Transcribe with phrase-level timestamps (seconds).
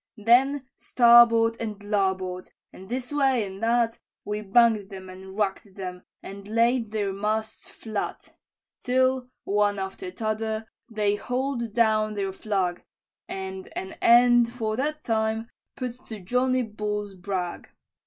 [0.17, 6.01] "Then starboard and larboard, and this way and that, We bang'd them and raked them,
[6.23, 8.33] and laid their masts flat,
[8.81, 12.83] Till, one after t'other, they haul'd down their flag,
[13.27, 17.69] And an end, for that time, put to Johnny Bull's brag.